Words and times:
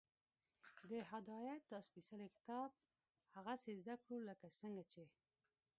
د 0.89 0.91
هدایت 1.11 1.61
دا 1.71 1.79
سپېڅلی 1.87 2.27
کتاب 2.35 2.69
هغسې 3.35 3.71
زده 3.79 3.95
کړو، 4.01 4.17
لکه 4.29 4.47
څنګه 4.59 4.83
چې 4.91 5.03